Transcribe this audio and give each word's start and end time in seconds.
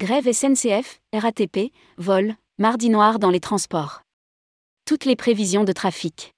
Grève 0.00 0.32
SNCF, 0.32 0.98
RATP, 1.12 1.74
vol, 1.98 2.34
mardi 2.58 2.88
noir 2.88 3.18
dans 3.18 3.28
les 3.28 3.38
transports. 3.38 4.00
Toutes 4.86 5.04
les 5.04 5.14
prévisions 5.14 5.62
de 5.62 5.72
trafic. 5.72 6.32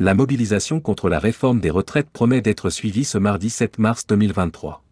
La 0.00 0.14
mobilisation 0.14 0.80
contre 0.80 1.08
la 1.08 1.20
réforme 1.20 1.60
des 1.60 1.70
retraites 1.70 2.10
promet 2.10 2.40
d'être 2.40 2.70
suivie 2.70 3.04
ce 3.04 3.18
mardi 3.18 3.50
7 3.50 3.78
mars 3.78 4.04
2023. 4.08 4.82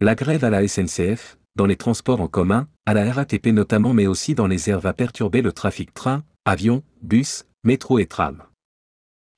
La 0.00 0.16
grève 0.16 0.42
à 0.42 0.50
la 0.50 0.66
SNCF, 0.66 1.38
dans 1.54 1.66
les 1.66 1.76
transports 1.76 2.20
en 2.20 2.26
commun, 2.26 2.66
à 2.84 2.94
la 2.94 3.12
RATP 3.12 3.46
notamment 3.52 3.94
mais 3.94 4.08
aussi 4.08 4.34
dans 4.34 4.48
les 4.48 4.68
airs 4.68 4.80
va 4.80 4.92
perturber 4.92 5.40
le 5.40 5.52
trafic 5.52 5.94
train, 5.94 6.24
avion, 6.44 6.82
bus, 7.02 7.44
métro 7.62 8.00
et 8.00 8.06
tram. 8.06 8.42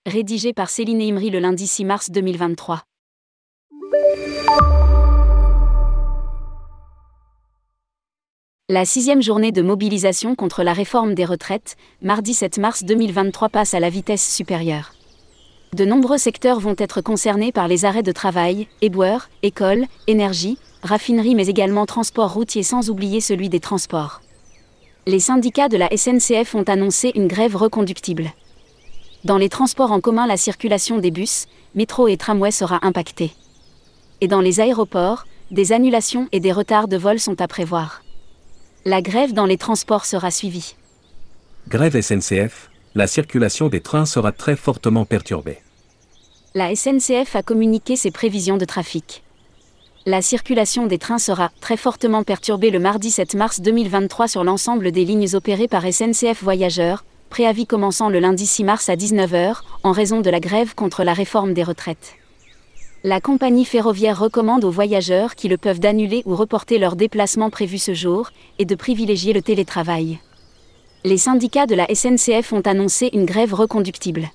Rédigé 0.06 0.54
par 0.54 0.70
Céline 0.70 1.02
Imri 1.02 1.28
le 1.28 1.40
lundi 1.40 1.66
6 1.66 1.84
mars 1.84 2.10
2023. 2.10 2.84
La 8.72 8.84
sixième 8.84 9.20
journée 9.20 9.50
de 9.50 9.62
mobilisation 9.62 10.36
contre 10.36 10.62
la 10.62 10.72
réforme 10.72 11.16
des 11.16 11.24
retraites, 11.24 11.76
mardi 12.02 12.34
7 12.34 12.58
mars 12.58 12.84
2023 12.84 13.48
passe 13.48 13.74
à 13.74 13.80
la 13.80 13.90
vitesse 13.90 14.24
supérieure. 14.24 14.92
De 15.72 15.84
nombreux 15.84 16.18
secteurs 16.18 16.60
vont 16.60 16.76
être 16.78 17.00
concernés 17.00 17.50
par 17.50 17.66
les 17.66 17.84
arrêts 17.84 18.04
de 18.04 18.12
travail, 18.12 18.68
éboueurs, 18.80 19.28
écoles, 19.42 19.86
énergie, 20.06 20.56
raffinerie 20.84 21.34
mais 21.34 21.48
également 21.48 21.84
transport 21.84 22.32
routier 22.32 22.62
sans 22.62 22.90
oublier 22.90 23.20
celui 23.20 23.48
des 23.48 23.58
transports. 23.58 24.20
Les 25.04 25.18
syndicats 25.18 25.68
de 25.68 25.76
la 25.76 25.88
SNCF 25.88 26.54
ont 26.54 26.62
annoncé 26.62 27.10
une 27.16 27.26
grève 27.26 27.56
reconductible. 27.56 28.30
Dans 29.24 29.36
les 29.36 29.48
transports 29.48 29.90
en 29.90 29.98
commun, 29.98 30.28
la 30.28 30.36
circulation 30.36 30.98
des 30.98 31.10
bus, 31.10 31.46
métro 31.74 32.06
et 32.06 32.16
tramway 32.16 32.52
sera 32.52 32.78
impactée. 32.82 33.32
Et 34.20 34.28
dans 34.28 34.40
les 34.40 34.60
aéroports, 34.60 35.24
des 35.50 35.72
annulations 35.72 36.28
et 36.30 36.38
des 36.38 36.52
retards 36.52 36.86
de 36.86 36.98
vol 36.98 37.18
sont 37.18 37.40
à 37.40 37.48
prévoir. 37.48 38.02
La 38.86 39.02
grève 39.02 39.34
dans 39.34 39.44
les 39.44 39.58
transports 39.58 40.06
sera 40.06 40.30
suivie. 40.30 40.74
Grève 41.68 42.00
SNCF, 42.00 42.70
la 42.94 43.06
circulation 43.06 43.68
des 43.68 43.82
trains 43.82 44.06
sera 44.06 44.32
très 44.32 44.56
fortement 44.56 45.04
perturbée. 45.04 45.58
La 46.54 46.74
SNCF 46.74 47.36
a 47.36 47.42
communiqué 47.42 47.94
ses 47.96 48.10
prévisions 48.10 48.56
de 48.56 48.64
trafic. 48.64 49.22
La 50.06 50.22
circulation 50.22 50.86
des 50.86 50.96
trains 50.96 51.18
sera 51.18 51.50
très 51.60 51.76
fortement 51.76 52.24
perturbée 52.24 52.70
le 52.70 52.78
mardi 52.78 53.10
7 53.10 53.34
mars 53.34 53.60
2023 53.60 54.28
sur 54.28 54.44
l'ensemble 54.44 54.92
des 54.92 55.04
lignes 55.04 55.34
opérées 55.34 55.68
par 55.68 55.82
SNCF 55.82 56.42
Voyageurs, 56.42 57.04
préavis 57.28 57.66
commençant 57.66 58.08
le 58.08 58.18
lundi 58.18 58.46
6 58.46 58.64
mars 58.64 58.88
à 58.88 58.96
19h, 58.96 59.56
en 59.82 59.92
raison 59.92 60.22
de 60.22 60.30
la 60.30 60.40
grève 60.40 60.74
contre 60.74 61.04
la 61.04 61.12
réforme 61.12 61.52
des 61.52 61.64
retraites. 61.64 62.14
La 63.02 63.22
compagnie 63.22 63.64
ferroviaire 63.64 64.20
recommande 64.20 64.62
aux 64.62 64.70
voyageurs 64.70 65.34
qui 65.34 65.48
le 65.48 65.56
peuvent 65.56 65.80
d'annuler 65.80 66.22
ou 66.26 66.36
reporter 66.36 66.78
leurs 66.78 66.96
déplacements 66.96 67.48
prévus 67.48 67.78
ce 67.78 67.94
jour 67.94 68.28
et 68.58 68.66
de 68.66 68.74
privilégier 68.74 69.32
le 69.32 69.40
télétravail. 69.40 70.18
Les 71.04 71.16
syndicats 71.16 71.64
de 71.64 71.74
la 71.74 71.86
SNCF 71.94 72.52
ont 72.52 72.60
annoncé 72.60 73.08
une 73.14 73.24
grève 73.24 73.54
reconductible. 73.54 74.28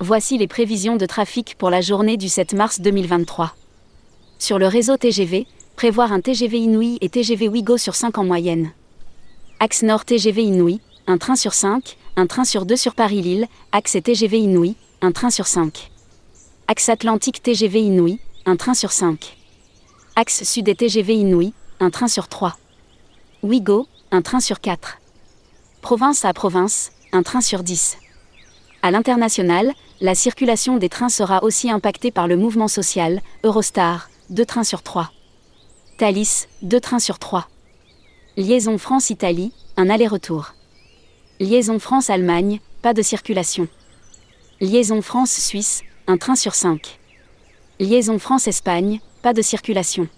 Voici 0.00 0.38
les 0.38 0.48
prévisions 0.48 0.96
de 0.96 1.06
trafic 1.06 1.54
pour 1.56 1.70
la 1.70 1.80
journée 1.80 2.16
du 2.16 2.28
7 2.28 2.52
mars 2.54 2.80
2023. 2.80 3.54
Sur 4.40 4.58
le 4.58 4.66
réseau 4.66 4.96
TGV, 4.96 5.46
prévoir 5.76 6.12
un 6.12 6.20
TGV 6.20 6.58
Inouï 6.58 6.98
et 7.00 7.08
TGV 7.08 7.46
Ouigo 7.46 7.76
sur 7.76 7.94
5 7.94 8.18
en 8.18 8.24
moyenne. 8.24 8.72
Axe 9.60 9.84
Nord 9.84 10.04
TGV 10.04 10.42
Inouï, 10.42 10.80
un 11.06 11.18
train 11.18 11.36
sur 11.36 11.54
5, 11.54 11.96
un 12.16 12.26
train 12.26 12.44
sur 12.44 12.66
2 12.66 12.74
sur 12.74 12.96
Paris-Lille, 12.96 13.46
axe 13.70 13.94
et 13.94 14.02
TGV 14.02 14.40
Inouï, 14.40 14.74
un 15.00 15.12
train 15.12 15.30
sur 15.30 15.46
5. 15.46 15.90
Axe 16.70 16.90
Atlantique 16.90 17.42
TGV 17.42 17.80
Inouï, 17.80 18.20
un 18.44 18.56
train 18.56 18.74
sur 18.74 18.92
5. 18.92 19.38
Axe 20.16 20.44
Sud 20.44 20.68
et 20.68 20.74
TGV 20.74 21.14
Inouï, 21.14 21.54
un 21.80 21.88
train 21.88 22.08
sur 22.08 22.28
3. 22.28 22.58
Ouigo, 23.42 23.86
un 24.10 24.20
train 24.20 24.40
sur 24.40 24.60
4. 24.60 24.98
Province 25.80 26.26
à 26.26 26.34
province, 26.34 26.92
un 27.12 27.22
train 27.22 27.40
sur 27.40 27.62
10. 27.62 27.96
À 28.82 28.90
l'international, 28.90 29.72
la 30.02 30.14
circulation 30.14 30.76
des 30.76 30.90
trains 30.90 31.08
sera 31.08 31.42
aussi 31.42 31.70
impactée 31.70 32.10
par 32.10 32.28
le 32.28 32.36
mouvement 32.36 32.68
social, 32.68 33.22
Eurostar, 33.44 34.10
2 34.28 34.44
trains 34.44 34.62
sur 34.62 34.82
3. 34.82 35.10
Thalys, 35.96 36.48
2 36.60 36.80
trains 36.80 36.98
sur 36.98 37.18
3. 37.18 37.48
Liaison 38.36 38.76
France-Italie, 38.76 39.54
un 39.78 39.88
aller-retour. 39.88 40.52
Liaison 41.40 41.78
France-Allemagne, 41.78 42.60
pas 42.82 42.92
de 42.92 43.00
circulation. 43.00 43.68
Liaison 44.60 45.00
France-Suisse, 45.00 45.82
un 46.10 46.16
train 46.16 46.36
sur 46.36 46.54
5. 46.54 46.98
Liaison 47.80 48.18
France-Espagne, 48.18 49.00
pas 49.20 49.34
de 49.34 49.42
circulation. 49.42 50.08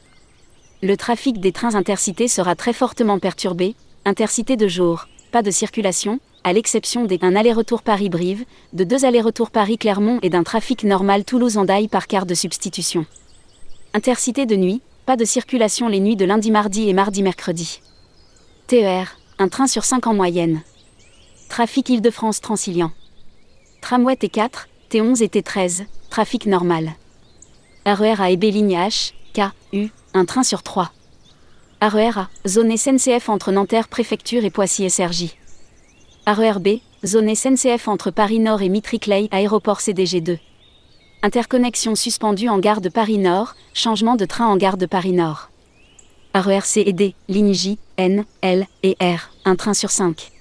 Le 0.82 0.96
trafic 0.96 1.40
des 1.40 1.50
trains 1.50 1.74
intercités 1.74 2.28
sera 2.28 2.54
très 2.54 2.72
fortement 2.72 3.18
perturbé, 3.18 3.74
intercité 4.04 4.56
de 4.56 4.68
jour, 4.68 5.08
pas 5.32 5.42
de 5.42 5.50
circulation, 5.50 6.20
à 6.44 6.52
l'exception 6.52 7.06
d'un 7.06 7.34
aller-retour 7.34 7.82
Paris-Brive, 7.82 8.44
de 8.72 8.84
deux 8.84 9.04
allers-retours 9.04 9.50
Paris-Clermont 9.50 10.20
et 10.22 10.30
d'un 10.30 10.44
trafic 10.44 10.84
normal 10.84 11.24
Toulouse-Andaille 11.24 11.88
par 11.88 12.06
quart 12.06 12.24
de 12.24 12.34
substitution. 12.34 13.04
Intercité 13.92 14.46
de 14.46 14.54
nuit, 14.54 14.82
pas 15.06 15.16
de 15.16 15.24
circulation 15.24 15.88
les 15.88 15.98
nuits 15.98 16.14
de 16.14 16.24
lundi-mardi 16.24 16.88
et 16.88 16.92
mardi-mercredi. 16.92 17.82
TER, 18.68 19.18
un 19.40 19.48
train 19.48 19.66
sur 19.66 19.84
5 19.84 20.06
en 20.06 20.14
moyenne. 20.14 20.62
Trafic 21.48 21.88
Île-de-France 21.88 22.40
Transilien. 22.40 22.92
Tramway 23.80 24.14
T4, 24.14 24.66
T11 24.90 25.22
et 25.22 25.28
T13, 25.28 25.84
trafic 26.10 26.46
normal. 26.46 26.94
RER 27.86 28.20
à 28.20 28.32
EB 28.32 28.42
ligne 28.42 28.76
H, 28.76 29.12
K, 29.32 29.52
U, 29.72 29.86
un 30.14 30.24
train 30.24 30.42
sur 30.42 30.64
3. 30.64 30.90
RER 31.80 32.18
A, 32.18 32.28
zone 32.44 32.76
SNCF 32.76 33.28
entre 33.28 33.52
Nanterre 33.52 33.86
Préfecture 33.86 34.44
et 34.44 34.50
Poissy 34.50 34.90
SRJ. 34.90 35.36
RER 36.26 36.58
B, 36.58 36.80
zone 37.06 37.32
SNCF 37.32 37.86
entre 37.86 38.10
Paris 38.10 38.40
Nord 38.40 38.62
et 38.62 38.68
Mitry-Clay 38.68 39.28
Aéroport 39.30 39.78
CDG2. 39.78 40.40
Interconnexion 41.22 41.94
suspendue 41.94 42.48
en 42.48 42.58
gare 42.58 42.80
de 42.80 42.88
Paris 42.88 43.18
Nord, 43.18 43.54
changement 43.72 44.16
de 44.16 44.24
train 44.24 44.48
en 44.48 44.56
gare 44.56 44.76
de 44.76 44.86
Paris 44.86 45.12
Nord. 45.12 45.50
RER 46.34 46.64
C 46.64 46.82
et 46.84 46.92
D, 46.92 47.14
ligne 47.28 47.54
J, 47.54 47.78
N, 47.96 48.24
L 48.42 48.66
et 48.82 48.96
R, 49.00 49.30
un 49.44 49.54
train 49.54 49.74
sur 49.74 49.90
5. 49.90 50.32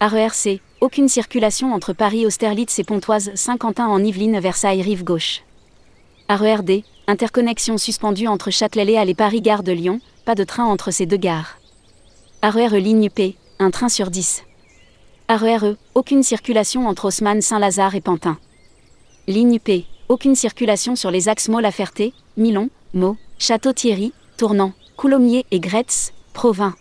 RER 0.00 0.30
C, 0.32 0.60
aucune 0.80 1.08
circulation 1.08 1.72
entre 1.74 1.92
Paris 1.92 2.24
Austerlitz 2.24 2.78
et 2.78 2.84
Pontoise 2.84 3.32
Saint-Quentin 3.34 3.86
en 3.86 4.02
Yvelines 4.02 4.38
Versailles 4.38 4.82
rive 4.82 5.04
gauche. 5.04 5.42
RERD, 6.28 6.82
interconnexion 7.06 7.78
suspendue 7.78 8.28
entre 8.28 8.50
Châtelet-Léal 8.50 9.08
et 9.08 9.14
Paris 9.14 9.40
Gare 9.40 9.62
de 9.62 9.72
Lyon, 9.72 10.00
pas 10.24 10.34
de 10.34 10.44
train 10.44 10.64
entre 10.64 10.90
ces 10.90 11.06
deux 11.06 11.16
gares. 11.16 11.58
RER 12.42 12.74
e 12.74 12.78
ligne 12.78 13.10
P, 13.10 13.36
un 13.58 13.70
train 13.70 13.88
sur 13.88 14.10
10. 14.10 14.44
RER 15.28 15.58
E, 15.64 15.76
aucune 15.94 16.22
circulation 16.22 16.86
entre 16.86 17.06
Haussmann 17.06 17.42
Saint-Lazare 17.42 17.96
et 17.96 18.00
Pantin. 18.00 18.38
Ligne 19.26 19.58
P, 19.58 19.84
aucune 20.08 20.36
circulation 20.36 20.94
sur 20.96 21.10
les 21.10 21.28
axes 21.28 21.48
Meaux-La-Ferté, 21.48 22.12
Milon, 22.36 22.70
Meaux, 22.94 23.16
Château-Thierry, 23.38 24.12
Tournant, 24.36 24.72
Coulommiers 24.96 25.44
et 25.50 25.60
Gretz, 25.60 26.12
Provins. 26.32 26.74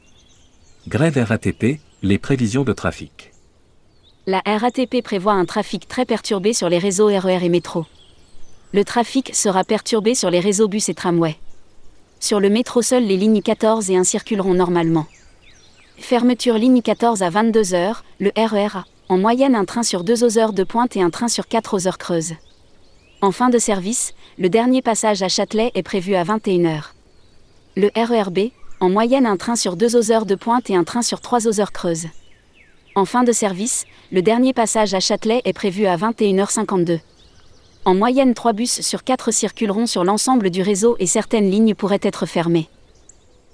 Grève 0.88 1.18
RATP, 1.18 1.80
les 2.04 2.18
prévisions 2.20 2.64
de 2.64 2.74
trafic 2.74 3.32
la 4.30 4.42
RATP 4.46 5.02
prévoit 5.02 5.32
un 5.32 5.46
trafic 5.46 5.88
très 5.88 6.04
perturbé 6.04 6.52
sur 6.52 6.68
les 6.68 6.80
réseaux 6.80 7.08
RER 7.08 7.46
et 7.46 7.48
métro. 7.48 7.86
Le 8.74 8.84
trafic 8.84 9.34
sera 9.34 9.64
perturbé 9.64 10.16
sur 10.16 10.30
les 10.30 10.42
réseaux 10.42 10.68
bus 10.68 10.90
et 10.90 10.94
tramway. 10.94 11.38
Sur 12.20 12.42
le 12.42 12.50
métro, 12.50 12.82
seules 12.82 13.06
les 13.06 13.16
lignes 13.16 13.42
14 13.42 13.90
et 13.90 13.96
1 13.96 14.04
circuleront 14.04 14.54
normalement. 14.54 15.06
Fermeture 15.98 16.58
ligne 16.58 16.82
14 16.82 17.24
à 17.24 17.30
22h, 17.30 18.02
le 18.20 18.32
RER 18.36 18.76
a, 18.76 18.86
en 19.08 19.18
moyenne 19.18 19.56
un 19.56 19.64
train 19.64 19.84
sur 19.84 20.04
2 20.04 20.26
aux 20.26 20.38
heures 20.38 20.52
de 20.52 20.66
pointe 20.66 20.98
et 20.98 21.02
un 21.02 21.10
train 21.10 21.30
sur 21.30 21.48
4 21.48 21.74
aux 21.74 21.88
heures 21.88 21.98
creuses. 21.98 22.34
En 23.22 23.32
fin 23.32 23.48
de 23.48 23.58
service, 23.58 24.14
le 24.38 24.50
dernier 24.50 24.82
passage 24.82 25.24
à 25.24 25.30
Châtelet 25.30 25.72
est 25.74 25.84
prévu 25.84 26.16
à 26.16 26.26
21h. 26.26 26.82
Le 27.78 27.90
RERB, 27.96 28.52
en 28.82 28.90
moyenne 28.90 29.26
un 29.26 29.38
train 29.38 29.56
sur 29.56 29.78
2 29.78 29.96
aux 29.96 30.12
heures 30.12 30.26
de 30.26 30.36
pointe 30.36 30.70
et 30.70 30.76
un 30.76 30.84
train 30.84 31.02
sur 31.02 31.22
3 31.22 31.48
aux 31.48 31.62
heures 31.62 31.72
creuses. 31.72 32.08
En 32.98 33.06
fin 33.06 33.24
de 33.24 33.32
service, 33.32 33.86
le 34.12 34.24
dernier 34.24 34.54
passage 34.54 34.96
à 34.96 35.00
Châtelet 35.00 35.44
est 35.46 35.54
prévu 35.54 35.86
à 35.86 35.96
21h52. 35.98 37.00
En 37.86 37.94
moyenne, 37.94 38.34
3 38.34 38.54
bus 38.54 38.82
sur 38.82 39.04
4 39.04 39.30
circuleront 39.30 39.86
sur 39.86 40.04
l'ensemble 40.04 40.50
du 40.50 40.64
réseau 40.64 40.96
et 40.98 41.06
certaines 41.06 41.48
lignes 41.48 41.76
pourraient 41.76 42.00
être 42.02 42.26
fermées. 42.26 42.68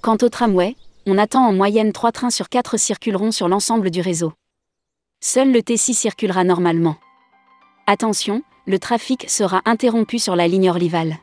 Quant 0.00 0.16
au 0.22 0.30
tramway, 0.30 0.76
on 1.04 1.18
attend 1.18 1.46
en 1.46 1.52
moyenne 1.52 1.92
3 1.92 2.10
trains 2.10 2.30
sur 2.30 2.48
4 2.48 2.78
circuleront 2.78 3.32
sur 3.32 3.48
l'ensemble 3.48 3.90
du 3.90 4.00
réseau. 4.00 4.32
Seul 5.22 5.52
le 5.52 5.60
T6 5.60 5.92
circulera 5.92 6.42
normalement. 6.42 6.96
Attention, 7.86 8.40
le 8.66 8.78
trafic 8.78 9.28
sera 9.28 9.60
interrompu 9.66 10.18
sur 10.18 10.36
la 10.36 10.48
ligne 10.48 10.70
Orlival. 10.70 11.18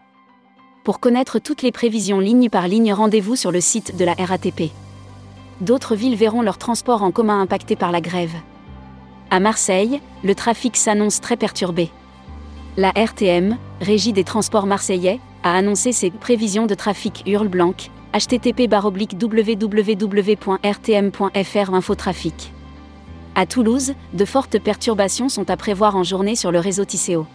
Pour 0.84 1.00
connaître 1.00 1.40
toutes 1.40 1.64
les 1.64 1.72
prévisions 1.72 2.20
ligne 2.20 2.52
par 2.52 2.68
ligne, 2.68 2.94
rendez-vous 2.94 3.36
sur 3.36 3.52
le 3.52 3.62
site 3.62 3.98
de 3.98 4.06
la 4.06 4.14
RATP 4.14 4.70
d'autres 5.62 5.96
villes 5.96 6.16
verront 6.16 6.42
leur 6.42 6.58
transport 6.58 7.04
en 7.04 7.12
commun 7.12 7.40
impacté 7.40 7.76
par 7.76 7.92
la 7.92 8.02
grève. 8.02 8.36
À 9.30 9.40
Marseille, 9.40 10.02
le 10.24 10.36
trafic 10.36 10.76
s'annonce 10.76 11.22
très 11.22 11.38
perturbé. 11.38 11.90
La 12.78 12.90
RTM, 12.90 13.58
Régie 13.80 14.14
des 14.14 14.24
transports 14.24 14.66
marseillais, 14.66 15.20
a 15.44 15.56
annoncé 15.56 15.92
ses 15.92 16.12
prévisions 16.12 16.66
de 16.66 16.76
trafic 16.76 17.24
hurle 17.26 17.48
blanc, 17.48 17.74
http 18.14 18.68
www.rtm.fr 18.72 19.64
Infotrafic. 21.74 22.54
À 23.36 23.46
Toulouse, 23.46 23.94
de 24.14 24.26
fortes 24.26 24.60
perturbations 24.60 25.30
sont 25.30 25.50
à 25.50 25.56
prévoir 25.56 25.96
en 25.96 26.04
journée 26.04 26.36
sur 26.36 26.52
le 26.52 26.60
réseau 26.60 26.84
Tisséo. 26.84 27.26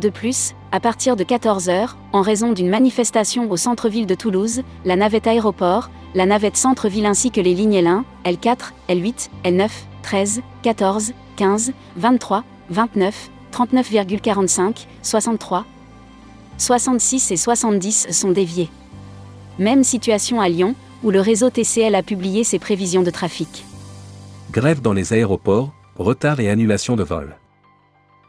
De 0.00 0.10
plus, 0.10 0.54
à 0.72 0.80
partir 0.80 1.16
de 1.16 1.24
14h, 1.24 1.94
en 2.12 2.20
raison 2.20 2.52
d'une 2.52 2.68
manifestation 2.68 3.50
au 3.50 3.56
centre-ville 3.56 4.06
de 4.06 4.14
Toulouse, 4.14 4.62
la 4.84 4.94
navette 4.94 5.26
aéroport, 5.26 5.90
la 6.14 6.26
navette 6.26 6.58
centre-ville 6.58 7.06
ainsi 7.06 7.30
que 7.30 7.40
les 7.40 7.54
lignes 7.54 7.80
L1, 7.80 8.02
L4, 8.26 8.72
L8, 8.90 9.30
L9, 9.44 9.70
13, 10.02 10.42
14, 10.62 11.12
15, 11.36 11.72
23, 11.96 12.44
29, 12.68 13.30
39,45, 13.52 14.86
63, 15.02 15.64
66 16.58 17.30
et 17.30 17.36
70 17.36 18.08
sont 18.10 18.32
déviées. 18.32 18.68
Même 19.58 19.82
situation 19.82 20.42
à 20.42 20.50
Lyon, 20.50 20.74
où 21.04 21.10
le 21.10 21.20
réseau 21.20 21.48
TCL 21.48 21.94
a 21.94 22.02
publié 22.02 22.44
ses 22.44 22.58
prévisions 22.58 23.02
de 23.02 23.10
trafic. 23.10 23.64
Grève 24.52 24.82
dans 24.82 24.92
les 24.92 25.14
aéroports, 25.14 25.72
retard 25.98 26.40
et 26.40 26.50
annulation 26.50 26.96
de 26.96 27.02
vols. 27.02 27.36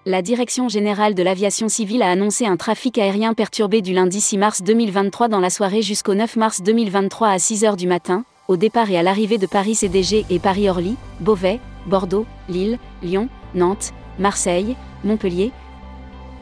La 0.09 0.21
Direction 0.21 0.69
générale 0.69 1.15
de 1.15 1.21
l'aviation 1.21 1.67
civile 1.67 2.01
a 2.01 2.09
annoncé 2.09 2.45
un 2.45 2.55
trafic 2.55 2.97
aérien 2.97 3.33
perturbé 3.33 3.81
du 3.81 3.91
lundi 3.91 4.21
6 4.21 4.37
mars 4.37 4.63
2023 4.63 5.27
dans 5.27 5.41
la 5.41 5.49
soirée 5.49 5.81
jusqu'au 5.81 6.13
9 6.13 6.37
mars 6.37 6.61
2023 6.61 7.27
à 7.27 7.37
6 7.37 7.63
h 7.63 7.75
du 7.75 7.87
matin, 7.87 8.23
au 8.47 8.55
départ 8.55 8.89
et 8.89 8.97
à 8.97 9.03
l'arrivée 9.03 9.37
de 9.37 9.45
Paris 9.45 9.75
CDG 9.75 10.25
et 10.29 10.39
Paris-Orly, 10.39 10.95
Beauvais, 11.19 11.59
Bordeaux, 11.87 12.25
Lille, 12.47 12.79
Lyon, 13.03 13.27
Nantes, 13.53 13.91
Marseille, 14.17 14.77
Montpellier, 15.03 15.51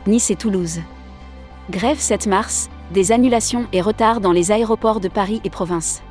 Nice 0.06 0.30
et 0.30 0.36
Toulouse. 0.36 0.82
Grève 1.72 1.98
7 1.98 2.28
mars, 2.28 2.70
des 2.94 3.12
annulations 3.12 3.66
et 3.74 3.82
retards 3.82 4.22
dans 4.22 4.32
les 4.32 4.52
aéroports 4.52 5.00
de 5.00 5.08
Paris 5.08 5.42
et 5.44 5.50
province. 5.50 6.04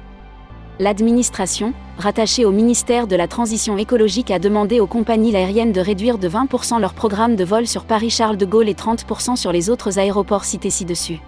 L'administration, 0.80 1.72
rattachée 1.98 2.44
au 2.44 2.50
ministère 2.50 3.06
de 3.06 3.14
la 3.14 3.28
Transition 3.28 3.78
écologique, 3.78 4.32
a 4.32 4.40
demandé 4.40 4.80
aux 4.80 4.88
compagnies 4.88 5.36
aériennes 5.36 5.70
de 5.70 5.80
réduire 5.80 6.18
de 6.18 6.28
20% 6.28 6.80
leur 6.80 6.94
programme 6.94 7.36
de 7.36 7.44
vol 7.44 7.68
sur 7.68 7.84
Paris-Charles 7.84 8.36
de 8.36 8.44
Gaulle 8.44 8.68
et 8.68 8.74
30% 8.74 9.36
sur 9.36 9.52
les 9.52 9.70
autres 9.70 10.00
aéroports 10.00 10.44
cités 10.44 10.70
ci-dessus. 10.70 11.20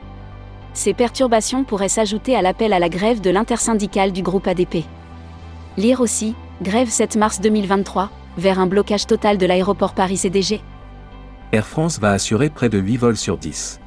Ces 0.73 0.95
perturbations 0.95 1.63
pourraient 1.63 1.89
s'ajouter 1.89 2.35
à 2.35 2.43
l'appel 2.43 2.73
à 2.73 2.81
la 2.81 2.89
grève 2.89 3.21
de 3.21 3.31
l'intersyndicale 3.31 4.11
du 4.11 4.23
groupe 4.23 4.49
ADP. 4.49 4.85
Lire 5.77 6.01
aussi, 6.01 6.35
grève 6.61 6.89
7 6.89 7.15
mars 7.15 7.41
2023, 7.41 8.11
vers 8.39 8.59
un 8.59 8.67
blocage 8.67 9.07
total 9.07 9.39
de 9.39 9.47
l'aéroport 9.47 9.95
Paris-CDG. 9.95 10.61
Air 11.53 11.67
France 11.67 12.01
va 12.01 12.11
assurer 12.11 12.51
près 12.51 12.69
de 12.69 12.79
8 12.79 12.97
vols 12.97 13.17
sur 13.17 13.39
10 13.39 13.79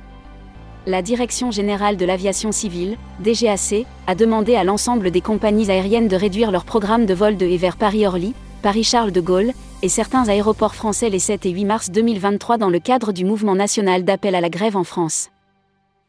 la 0.86 1.02
Direction 1.02 1.52
générale 1.52 1.98
de 1.98 2.06
l'aviation 2.06 2.52
civile, 2.52 2.98
DGAC, 3.20 3.86
a 4.08 4.16
demandé 4.16 4.56
à 4.56 4.64
l'ensemble 4.64 5.12
des 5.12 5.22
compagnies 5.22 5.70
aériennes 5.70 6.08
de 6.08 6.16
réduire 6.16 6.52
leur 6.52 6.66
programme 6.66 7.06
de 7.06 7.14
vol 7.14 7.38
de 7.38 7.46
et 7.46 7.58
vers 7.58 7.78
Paris-Orly, 7.78 8.34
Paris-Charles 8.62 9.12
de 9.12 9.22
Gaulle, 9.22 9.52
et 9.82 9.90
certains 9.90 10.28
aéroports 10.28 10.76
français 10.76 11.10
les 11.10 11.20
7 11.20 11.46
et 11.46 11.52
8 11.52 11.66
mars 11.66 11.92
2023 11.92 12.58
dans 12.58 12.70
le 12.70 12.80
cadre 12.80 13.14
du 13.14 13.24
mouvement 13.24 13.56
national 13.56 14.04
d'appel 14.04 14.36
à 14.36 14.42
la 14.42 14.50
grève 14.50 14.76
en 14.76 14.84
France. 14.84 15.30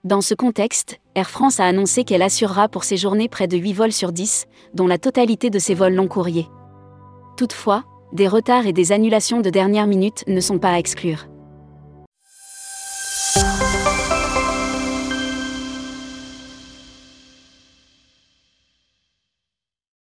Dans 0.03 0.23
ce 0.23 0.35
contexte, 0.35 0.99
Air 1.15 1.29
France 1.29 1.61
a 1.61 1.67
annoncé 1.67 2.05
qu'elle 2.05 2.23
assurera 2.23 2.69
pour 2.69 2.85
ces 2.85 2.97
journées 2.97 3.29
près 3.29 3.47
de 3.47 3.57
8 3.57 3.73
vols 3.75 3.93
sur 3.93 4.13
10, 4.13 4.47
dont 4.75 4.87
la 4.87 4.99
totalité 4.99 5.51
de 5.51 5.59
ces 5.59 5.75
vols 5.75 5.95
long 5.95 6.09
courriers. 6.09 6.49
Toutefois, 7.37 7.85
des 8.13 8.27
retards 8.27 8.67
et 8.67 8.73
des 8.73 8.93
annulations 8.93 9.41
de 9.41 9.51
dernière 9.51 9.87
minute 9.87 10.25
ne 10.27 10.41
sont 10.41 10.59
pas 10.59 10.73
à 10.73 10.79
exclure. 10.79 11.30